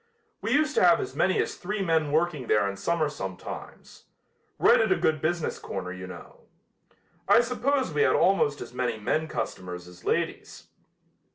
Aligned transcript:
We 0.41 0.51
used 0.51 0.73
to 0.77 0.83
have 0.83 0.99
as 0.99 1.15
many 1.15 1.39
as 1.43 1.53
three 1.53 1.83
men 1.85 2.11
working 2.11 2.47
there 2.47 2.67
in 2.67 2.75
summer 2.75 3.07
sometimes. 3.07 4.05
Right 4.57 4.81
at 4.81 4.91
a 4.91 4.95
good 4.95 5.21
business 5.21 5.59
corner, 5.59 5.93
you 5.93 6.07
know. 6.07 6.45
I 7.27 7.39
suppose 7.41 7.93
we 7.93 8.01
had 8.01 8.15
almost 8.15 8.61
as 8.61 8.73
many 8.73 8.97
men 8.97 9.27
customers 9.27 9.87
as 9.87 10.03
ladies." 10.03 10.69